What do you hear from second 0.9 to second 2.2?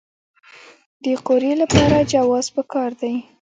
د قوریې لپاره